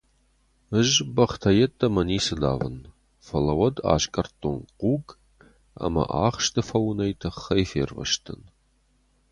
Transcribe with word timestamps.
Ӕз 0.79 0.91
бӕхтӕ 1.15 1.49
йеддӕмӕ 1.59 2.03
ницы 2.07 2.35
давын, 2.41 2.77
фӕлӕ 3.25 3.53
уӕд 3.59 3.75
аскъӕрдтон 3.93 4.57
хъуг 4.77 5.05
ӕмӕ 5.85 6.03
ахсты 6.25 6.61
фӕуынӕй 6.67 7.11
тыхӕй 7.21 7.63
фервӕзтӕн. 7.71 8.41